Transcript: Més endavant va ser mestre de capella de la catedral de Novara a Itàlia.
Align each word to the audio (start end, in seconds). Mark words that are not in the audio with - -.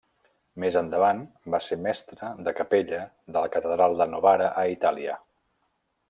Més 0.61 0.77
endavant 0.79 1.19
va 1.55 1.59
ser 1.65 1.77
mestre 1.89 2.31
de 2.47 2.53
capella 2.61 3.01
de 3.35 3.39
la 3.45 3.51
catedral 3.59 3.97
de 4.03 4.09
Novara 4.15 4.49
a 4.63 4.69
Itàlia. 4.77 5.19